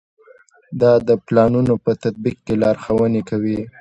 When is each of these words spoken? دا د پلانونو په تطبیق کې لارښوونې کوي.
دا 0.81 0.91
د 1.07 1.09
پلانونو 1.25 1.73
په 1.83 1.91
تطبیق 2.03 2.37
کې 2.45 2.53
لارښوونې 2.61 3.21
کوي. 3.29 3.59